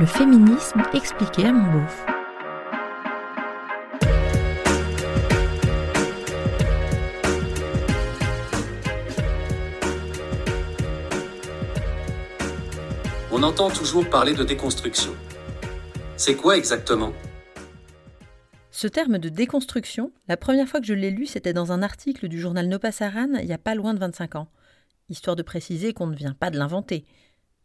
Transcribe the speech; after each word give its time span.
Le 0.00 0.06
féminisme 0.06 0.80
expliqué 0.94 1.44
à 1.44 1.52
mon 1.52 1.72
beauf. 1.72 2.06
On 13.32 13.42
entend 13.42 13.70
toujours 13.70 14.08
parler 14.08 14.34
de 14.34 14.44
déconstruction. 14.44 15.10
C'est 16.16 16.36
quoi 16.36 16.56
exactement? 16.56 17.12
Ce 18.70 18.86
terme 18.86 19.18
de 19.18 19.28
déconstruction, 19.28 20.12
la 20.28 20.36
première 20.36 20.68
fois 20.68 20.78
que 20.78 20.86
je 20.86 20.94
l'ai 20.94 21.10
lu, 21.10 21.26
c'était 21.26 21.52
dans 21.52 21.72
un 21.72 21.82
article 21.82 22.28
du 22.28 22.38
journal 22.40 22.68
Nopasaran 22.68 23.34
il 23.40 23.46
y 23.46 23.52
a 23.52 23.58
pas 23.58 23.74
loin 23.74 23.94
de 23.94 23.98
25 23.98 24.36
ans, 24.36 24.48
histoire 25.08 25.34
de 25.34 25.42
préciser 25.42 25.92
qu'on 25.92 26.06
ne 26.06 26.14
vient 26.14 26.34
pas 26.34 26.50
de 26.50 26.56
l'inventer. 26.56 27.04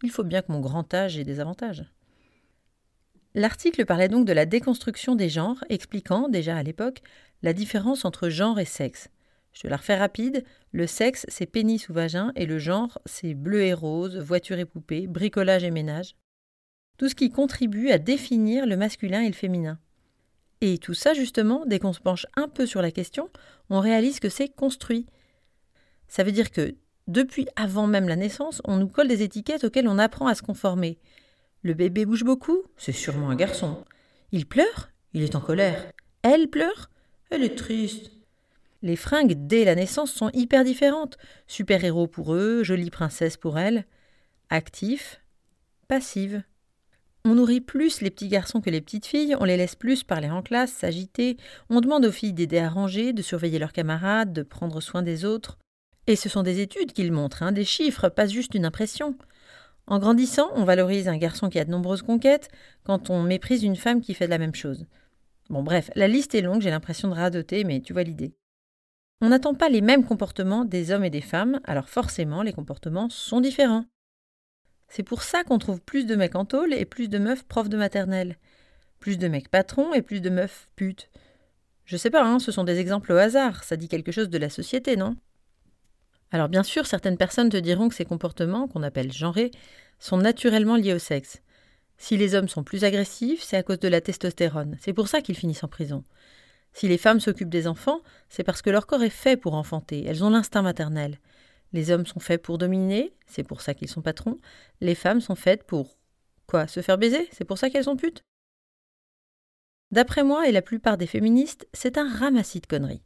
Il 0.01 0.09
faut 0.09 0.23
bien 0.23 0.41
que 0.41 0.51
mon 0.51 0.61
grand 0.61 0.91
âge 0.95 1.19
ait 1.19 1.23
des 1.23 1.39
avantages. 1.39 1.85
L'article 3.35 3.85
parlait 3.85 4.09
donc 4.09 4.25
de 4.25 4.33
la 4.33 4.45
déconstruction 4.45 5.15
des 5.15 5.29
genres, 5.29 5.63
expliquant, 5.69 6.29
déjà 6.29 6.55
à 6.55 6.63
l'époque, 6.63 7.01
la 7.41 7.53
différence 7.53 8.05
entre 8.05 8.29
genre 8.29 8.59
et 8.59 8.65
sexe. 8.65 9.09
Je 9.53 9.61
te 9.61 9.67
la 9.67 9.77
refais 9.77 9.95
rapide. 9.95 10.43
Le 10.71 10.87
sexe, 10.87 11.25
c'est 11.29 11.45
pénis 11.45 11.89
ou 11.89 11.93
vagin, 11.93 12.31
et 12.35 12.45
le 12.45 12.59
genre, 12.59 12.99
c'est 13.05 13.33
bleu 13.33 13.63
et 13.63 13.73
rose, 13.73 14.17
voiture 14.17 14.59
et 14.59 14.65
poupée, 14.65 15.07
bricolage 15.07 15.63
et 15.63 15.71
ménage. 15.71 16.15
Tout 16.97 17.09
ce 17.09 17.15
qui 17.15 17.29
contribue 17.29 17.89
à 17.89 17.97
définir 17.97 18.65
le 18.65 18.77
masculin 18.77 19.21
et 19.21 19.27
le 19.27 19.33
féminin. 19.33 19.79
Et 20.61 20.77
tout 20.77 20.93
ça, 20.93 21.13
justement, 21.13 21.65
dès 21.65 21.79
qu'on 21.79 21.93
se 21.93 21.99
penche 21.99 22.25
un 22.35 22.47
peu 22.47 22.65
sur 22.65 22.81
la 22.81 22.91
question, 22.91 23.29
on 23.69 23.79
réalise 23.79 24.19
que 24.19 24.29
c'est 24.29 24.49
construit. 24.49 25.07
Ça 26.07 26.23
veut 26.23 26.31
dire 26.31 26.51
que, 26.51 26.75
depuis 27.07 27.47
avant 27.55 27.87
même 27.87 28.07
la 28.07 28.15
naissance, 28.15 28.61
on 28.63 28.77
nous 28.77 28.87
colle 28.87 29.07
des 29.07 29.23
étiquettes 29.23 29.65
auxquelles 29.65 29.87
on 29.87 29.99
apprend 29.99 30.27
à 30.27 30.35
se 30.35 30.41
conformer. 30.41 30.99
Le 31.63 31.73
bébé 31.73 32.05
bouge 32.05 32.25
beaucoup 32.25 32.61
C'est 32.75 32.91
sûrement 32.91 33.29
un 33.29 33.35
garçon. 33.35 33.85
Il 34.33 34.45
pleure 34.45 34.89
Il 35.13 35.23
est 35.23 35.35
en 35.35 35.39
colère. 35.39 35.91
Elle 36.21 36.49
pleure 36.49 36.89
Elle 37.29 37.43
est 37.43 37.57
triste. 37.57 38.11
Les 38.81 38.97
fringues 38.97 39.47
dès 39.47 39.63
la 39.63 39.75
naissance 39.75 40.11
sont 40.11 40.29
hyper 40.33 40.65
différentes. 40.65 41.17
Super-héros 41.47 42.07
pour 42.07 42.33
eux, 42.33 42.63
jolie 42.63 42.89
princesse 42.89 43.37
pour 43.37 43.57
elle. 43.57 43.85
Actif, 44.49 45.21
passive. 45.87 46.43
On 47.23 47.35
nourrit 47.35 47.61
plus 47.61 48.01
les 48.01 48.11
petits 48.11 48.27
garçons 48.27 48.59
que 48.59 48.69
les 48.69 48.81
petites 48.81 49.05
filles, 49.05 49.37
on 49.39 49.45
les 49.45 49.55
laisse 49.55 49.75
plus 49.75 50.03
parler 50.03 50.29
en 50.29 50.41
classe, 50.41 50.73
s'agiter, 50.73 51.37
on 51.69 51.79
demande 51.79 52.05
aux 52.05 52.11
filles 52.11 52.33
d'aider 52.33 52.59
à 52.59 52.67
ranger, 52.67 53.13
de 53.13 53.21
surveiller 53.21 53.59
leurs 53.59 53.71
camarades, 53.71 54.33
de 54.33 54.43
prendre 54.43 54.81
soin 54.81 55.01
des 55.01 55.23
autres. 55.23 55.57
Et 56.07 56.17
ce 56.17 56.27
sont 56.27 56.43
des 56.43 56.59
études 56.59 56.91
qu'ils 56.91 57.13
montrent, 57.13 57.41
hein, 57.41 57.53
des 57.53 57.63
chiffres, 57.63 58.09
pas 58.09 58.27
juste 58.27 58.53
une 58.53 58.65
impression. 58.65 59.15
En 59.85 59.99
grandissant, 59.99 60.49
on 60.55 60.63
valorise 60.63 61.07
un 61.07 61.17
garçon 61.17 61.49
qui 61.49 61.59
a 61.59 61.65
de 61.65 61.71
nombreuses 61.71 62.01
conquêtes 62.01 62.49
quand 62.83 63.09
on 63.09 63.21
méprise 63.21 63.63
une 63.63 63.75
femme 63.75 64.01
qui 64.01 64.13
fait 64.13 64.25
de 64.25 64.31
la 64.31 64.37
même 64.37 64.55
chose. 64.55 64.85
Bon 65.49 65.61
bref, 65.61 65.91
la 65.95 66.07
liste 66.07 66.35
est 66.35 66.41
longue, 66.41 66.61
j'ai 66.61 66.69
l'impression 66.69 67.09
de 67.09 67.13
radoter, 67.13 67.63
mais 67.63 67.81
tu 67.81 67.91
vois 67.93 68.03
l'idée. 68.03 68.33
On 69.19 69.29
n'attend 69.29 69.53
pas 69.53 69.69
les 69.69 69.81
mêmes 69.81 70.05
comportements 70.05 70.65
des 70.65 70.91
hommes 70.91 71.03
et 71.03 71.09
des 71.09 71.21
femmes, 71.21 71.59
alors 71.65 71.89
forcément 71.89 72.43
les 72.43 72.53
comportements 72.53 73.09
sont 73.09 73.41
différents. 73.41 73.85
C'est 74.87 75.03
pour 75.03 75.23
ça 75.23 75.43
qu'on 75.43 75.59
trouve 75.59 75.81
plus 75.81 76.05
de 76.05 76.15
mecs 76.15 76.35
en 76.35 76.45
tôle 76.45 76.73
et 76.73 76.85
plus 76.85 77.09
de 77.09 77.17
meufs 77.17 77.43
profs 77.43 77.69
de 77.69 77.77
maternelle. 77.77 78.37
Plus 78.99 79.17
de 79.17 79.27
mecs 79.27 79.49
patrons 79.49 79.93
et 79.93 80.01
plus 80.01 80.21
de 80.21 80.29
meufs 80.29 80.69
putes. 80.75 81.09
Je 81.83 81.97
sais 81.97 82.09
pas, 82.09 82.23
hein, 82.23 82.39
ce 82.39 82.51
sont 82.51 82.63
des 82.63 82.79
exemples 82.79 83.11
au 83.11 83.17
hasard, 83.17 83.63
ça 83.63 83.75
dit 83.75 83.89
quelque 83.89 84.11
chose 84.11 84.29
de 84.29 84.37
la 84.37 84.49
société, 84.49 84.95
non? 84.95 85.15
Alors 86.33 86.49
bien 86.49 86.63
sûr, 86.63 86.87
certaines 86.87 87.17
personnes 87.17 87.49
te 87.49 87.57
diront 87.57 87.89
que 87.89 87.95
ces 87.95 88.05
comportements, 88.05 88.67
qu'on 88.67 88.81
appelle 88.81 89.13
genrés, 89.13 89.51
sont 89.99 90.17
naturellement 90.17 90.75
liés 90.75 90.95
au 90.95 90.99
sexe. 90.99 91.43
Si 91.97 92.17
les 92.17 92.33
hommes 92.33 92.47
sont 92.49 92.63
plus 92.63 92.83
agressifs, 92.83 93.43
c'est 93.43 93.55
à 93.55 93.61
cause 93.61 93.79
de 93.79 93.87
la 93.87 94.01
testostérone. 94.01 94.75
C'est 94.81 94.93
pour 94.93 95.07
ça 95.07 95.21
qu'ils 95.21 95.37
finissent 95.37 95.63
en 95.63 95.67
prison. 95.67 96.03
Si 96.73 96.87
les 96.87 96.97
femmes 96.97 97.19
s'occupent 97.19 97.51
des 97.51 97.67
enfants, 97.67 98.01
c'est 98.29 98.43
parce 98.43 98.63
que 98.63 98.71
leur 98.71 98.87
corps 98.87 99.03
est 99.03 99.11
fait 99.11 99.37
pour 99.37 99.53
enfanter. 99.53 100.05
Elles 100.07 100.23
ont 100.23 100.31
l'instinct 100.31 100.63
maternel. 100.63 101.19
Les 101.71 101.91
hommes 101.91 102.07
sont 102.07 102.19
faits 102.19 102.41
pour 102.41 102.57
dominer, 102.57 103.13
c'est 103.27 103.43
pour 103.43 103.61
ça 103.61 103.75
qu'ils 103.75 103.87
sont 103.87 104.01
patrons. 104.01 104.39
Les 104.81 104.95
femmes 104.95 105.21
sont 105.21 105.35
faites 105.35 105.65
pour 105.65 105.99
quoi 106.47 106.65
Se 106.65 106.81
faire 106.81 106.97
baiser? 106.97 107.29
C'est 107.31 107.45
pour 107.45 107.59
ça 107.59 107.69
qu'elles 107.69 107.83
sont 107.83 107.95
putes? 107.95 108.23
D'après 109.91 110.23
moi 110.23 110.47
et 110.47 110.51
la 110.51 110.63
plupart 110.63 110.97
des 110.97 111.05
féministes, 111.05 111.67
c'est 111.73 111.99
un 111.99 112.11
ramassis 112.11 112.59
de 112.59 112.65
conneries. 112.65 113.03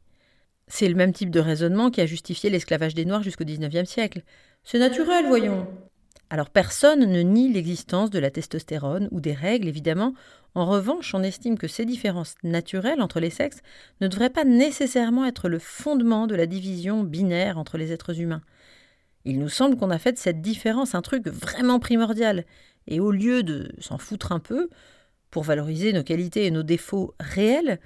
C'est 0.68 0.88
le 0.88 0.94
même 0.94 1.12
type 1.12 1.30
de 1.30 1.40
raisonnement 1.40 1.90
qui 1.90 2.00
a 2.00 2.06
justifié 2.06 2.50
l'esclavage 2.50 2.94
des 2.94 3.04
Noirs 3.04 3.22
jusqu'au 3.22 3.44
XIXe 3.44 3.88
siècle. 3.88 4.22
C'est 4.64 4.78
naturel, 4.78 5.26
voyons. 5.26 5.66
Alors 6.30 6.50
personne 6.50 7.10
ne 7.10 7.20
nie 7.22 7.50
l'existence 7.50 8.10
de 8.10 8.18
la 8.18 8.30
testostérone 8.30 9.08
ou 9.10 9.20
des 9.20 9.32
règles, 9.32 9.68
évidemment. 9.68 10.12
En 10.54 10.66
revanche, 10.66 11.14
on 11.14 11.22
estime 11.22 11.56
que 11.56 11.68
ces 11.68 11.86
différences 11.86 12.34
naturelles 12.42 13.00
entre 13.00 13.20
les 13.20 13.30
sexes 13.30 13.62
ne 14.00 14.08
devraient 14.08 14.28
pas 14.28 14.44
nécessairement 14.44 15.24
être 15.24 15.48
le 15.48 15.58
fondement 15.58 16.26
de 16.26 16.34
la 16.34 16.46
division 16.46 17.02
binaire 17.02 17.58
entre 17.58 17.78
les 17.78 17.92
êtres 17.92 18.20
humains. 18.20 18.42
Il 19.24 19.38
nous 19.38 19.48
semble 19.48 19.76
qu'on 19.76 19.90
a 19.90 19.98
fait 19.98 20.12
de 20.12 20.18
cette 20.18 20.42
différence 20.42 20.94
un 20.94 21.02
truc 21.02 21.28
vraiment 21.28 21.78
primordial, 21.78 22.44
et 22.86 23.00
au 23.00 23.10
lieu 23.10 23.42
de 23.42 23.72
s'en 23.78 23.98
foutre 23.98 24.32
un 24.32 24.38
peu, 24.38 24.68
pour 25.30 25.42
valoriser 25.42 25.92
nos 25.92 26.02
qualités 26.02 26.46
et 26.46 26.50
nos 26.50 26.62
défauts 26.62 27.14
réels, 27.20 27.78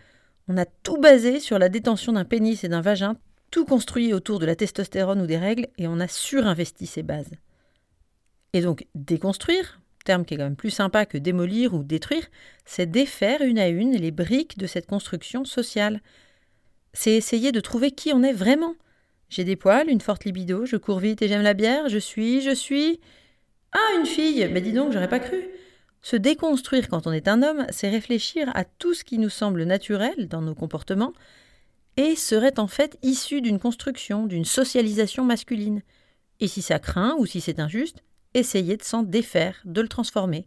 on 0.48 0.56
a 0.56 0.64
tout 0.64 0.98
basé 0.98 1.40
sur 1.40 1.58
la 1.58 1.68
détention 1.68 2.12
d'un 2.12 2.24
pénis 2.24 2.64
et 2.64 2.68
d'un 2.68 2.80
vagin, 2.80 3.16
tout 3.50 3.64
construit 3.64 4.12
autour 4.12 4.38
de 4.38 4.46
la 4.46 4.56
testostérone 4.56 5.20
ou 5.20 5.26
des 5.26 5.36
règles, 5.36 5.68
et 5.78 5.86
on 5.86 6.00
a 6.00 6.08
surinvesti 6.08 6.86
ces 6.86 7.02
bases. 7.02 7.30
Et 8.52 8.62
donc, 8.62 8.86
déconstruire, 8.94 9.80
terme 10.04 10.24
qui 10.24 10.34
est 10.34 10.36
quand 10.36 10.44
même 10.44 10.56
plus 10.56 10.70
sympa 10.70 11.06
que 11.06 11.18
démolir 11.18 11.74
ou 11.74 11.84
détruire, 11.84 12.26
c'est 12.64 12.90
défaire 12.90 13.42
une 13.42 13.58
à 13.58 13.68
une 13.68 13.96
les 13.96 14.10
briques 14.10 14.58
de 14.58 14.66
cette 14.66 14.86
construction 14.86 15.44
sociale. 15.44 16.00
C'est 16.92 17.12
essayer 17.12 17.52
de 17.52 17.60
trouver 17.60 17.90
qui 17.90 18.12
on 18.12 18.22
est 18.22 18.32
vraiment. 18.32 18.74
J'ai 19.28 19.44
des 19.44 19.56
poils, 19.56 19.88
une 19.88 20.00
forte 20.00 20.24
libido, 20.24 20.66
je 20.66 20.76
cours 20.76 20.98
vite 20.98 21.22
et 21.22 21.28
j'aime 21.28 21.42
la 21.42 21.54
bière, 21.54 21.88
je 21.88 21.98
suis, 21.98 22.42
je 22.42 22.54
suis. 22.54 23.00
Ah, 23.72 23.98
une 23.98 24.06
fille 24.06 24.46
Mais 24.52 24.60
dis 24.60 24.72
donc, 24.72 24.92
j'aurais 24.92 25.08
pas 25.08 25.20
cru 25.20 25.42
se 26.02 26.16
déconstruire 26.16 26.88
quand 26.88 27.06
on 27.06 27.12
est 27.12 27.28
un 27.28 27.42
homme, 27.42 27.64
c'est 27.70 27.88
réfléchir 27.88 28.50
à 28.54 28.64
tout 28.64 28.92
ce 28.92 29.04
qui 29.04 29.18
nous 29.18 29.28
semble 29.28 29.62
naturel 29.62 30.28
dans 30.28 30.42
nos 30.42 30.54
comportements 30.54 31.12
et 31.96 32.16
serait 32.16 32.58
en 32.58 32.66
fait 32.66 32.98
issu 33.02 33.40
d'une 33.40 33.60
construction, 33.60 34.26
d'une 34.26 34.44
socialisation 34.44 35.24
masculine. 35.24 35.82
Et 36.40 36.48
si 36.48 36.60
ça 36.60 36.80
craint 36.80 37.14
ou 37.18 37.26
si 37.26 37.40
c'est 37.40 37.60
injuste, 37.60 38.02
essayez 38.34 38.76
de 38.76 38.82
s'en 38.82 39.02
défaire, 39.02 39.60
de 39.64 39.80
le 39.80 39.88
transformer. 39.88 40.46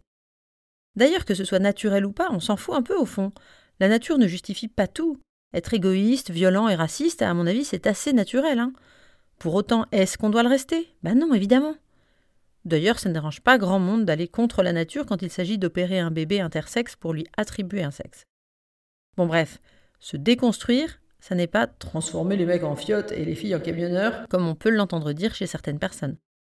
D'ailleurs, 0.94 1.24
que 1.24 1.34
ce 1.34 1.44
soit 1.44 1.58
naturel 1.58 2.04
ou 2.04 2.12
pas, 2.12 2.28
on 2.32 2.40
s'en 2.40 2.56
fout 2.56 2.74
un 2.74 2.82
peu 2.82 2.96
au 2.96 3.06
fond. 3.06 3.32
La 3.80 3.88
nature 3.88 4.18
ne 4.18 4.26
justifie 4.26 4.68
pas 4.68 4.88
tout. 4.88 5.18
Être 5.54 5.74
égoïste, 5.74 6.30
violent 6.30 6.68
et 6.68 6.74
raciste, 6.74 7.22
à 7.22 7.32
mon 7.32 7.46
avis, 7.46 7.64
c'est 7.64 7.86
assez 7.86 8.12
naturel. 8.12 8.58
Hein. 8.58 8.72
Pour 9.38 9.54
autant, 9.54 9.86
est-ce 9.92 10.18
qu'on 10.18 10.30
doit 10.30 10.42
le 10.42 10.48
rester? 10.48 10.88
Ben 11.02 11.18
non, 11.18 11.32
évidemment. 11.32 11.76
D'ailleurs, 12.66 12.98
ça 12.98 13.08
ne 13.08 13.14
dérange 13.14 13.42
pas 13.42 13.58
grand 13.58 13.78
monde 13.78 14.04
d'aller 14.04 14.26
contre 14.26 14.64
la 14.64 14.72
nature 14.72 15.06
quand 15.06 15.22
il 15.22 15.30
s'agit 15.30 15.56
d'opérer 15.56 16.00
un 16.00 16.10
bébé 16.10 16.40
intersexe 16.40 16.96
pour 16.96 17.14
lui 17.14 17.24
attribuer 17.36 17.84
un 17.84 17.92
sexe. 17.92 18.24
Bon 19.16 19.26
bref, 19.26 19.60
se 20.00 20.16
déconstruire, 20.16 20.98
ça 21.20 21.36
n'est 21.36 21.46
pas 21.46 21.68
transformer 21.68 22.36
les 22.36 22.44
mecs 22.44 22.64
en 22.64 22.74
fiottes 22.74 23.12
et 23.12 23.24
les 23.24 23.36
filles 23.36 23.54
en 23.54 23.60
camionneurs, 23.60 24.26
comme 24.28 24.48
on 24.48 24.56
peut 24.56 24.70
l'entendre 24.70 25.12
dire 25.12 25.32
chez 25.32 25.46
certaines 25.46 25.78
personnes, 25.78 26.16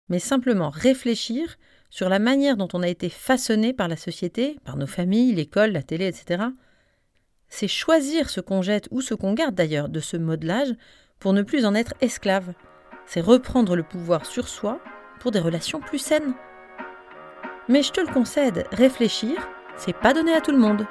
mais 0.09 0.21
simplement 0.21 0.71
réfléchir 0.71 1.59
sur 1.91 2.09
la 2.09 2.21
manière 2.21 2.57
dont 2.57 2.69
on 2.73 2.85
a 2.85 2.89
été 2.89 3.09
façonné 3.09 3.73
par 3.73 3.89
la 3.89 3.97
société, 3.97 4.59
par 4.65 4.77
nos 4.77 4.87
familles, 4.87 5.35
l'école, 5.35 5.73
la 5.73 5.83
télé, 5.83 6.07
etc. 6.07 6.45
C'est 7.49 7.67
choisir 7.67 8.31
ce 8.31 8.41
qu'on 8.41 8.63
jette 8.63 8.87
ou 8.93 9.01
ce 9.01 9.15
qu'on 9.15 9.35
garde 9.35 9.57
d'ailleurs 9.57 9.89
de 9.89 9.99
ce 9.99 10.17
modelage 10.17 10.73
pour 11.19 11.33
ne 11.33 11.43
plus 11.43 11.67
en 11.67 11.75
être 11.75 11.95
esclave. 12.01 12.53
C'est 13.07 13.21
reprendre 13.21 13.75
le 13.75 13.83
pouvoir 13.83 14.25
sur 14.25 14.47
soi 14.47 14.81
pour 15.21 15.31
des 15.31 15.41
relations 15.41 15.81
plus 15.81 15.99
saines. 15.99 16.35
Mais 17.69 17.83
je 17.83 17.93
te 17.93 18.01
le 18.01 18.13
concède, 18.13 18.67
réfléchir, 18.73 19.49
c'est 19.77 19.97
pas 19.97 20.13
donné 20.13 20.33
à 20.35 20.41
tout 20.41 20.53
le 20.53 20.59
monde. 20.59 20.87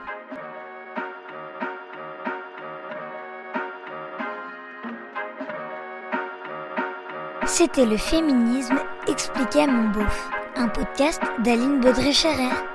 C'était 7.45 7.85
le 7.85 7.97
féminisme 7.97 8.79
expliqué 9.07 9.61
à 9.61 9.67
mon 9.67 9.89
beauf, 9.89 10.29
un 10.55 10.67
podcast 10.67 11.21
d'Aline 11.39 11.79
Baudré-Scherer. 11.79 12.74